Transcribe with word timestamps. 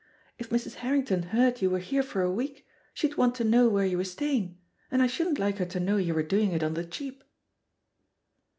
If 0.39 0.49
Mrs. 0.49 0.77
Harrington 0.81 1.21
heard 1.21 1.61
you 1.61 1.69
were 1.69 1.77
here 1.77 2.01
for 2.01 2.23
a 2.23 2.31
week, 2.31 2.65
she'd 2.91 3.17
want 3.17 3.35
to 3.35 3.43
know 3.43 3.69
where 3.69 3.85
you 3.85 3.97
were 3.97 4.03
staying, 4.03 4.57
and 4.89 4.99
I 4.99 5.05
shouldn't 5.05 5.37
like 5.37 5.59
her 5.59 5.65
to 5.65 5.79
know 5.79 5.97
you 5.97 6.15
were 6.15 6.23
doing 6.23 6.53
it 6.53 6.63
on 6.63 6.73
the 6.73 6.83
cheap." 6.85 7.23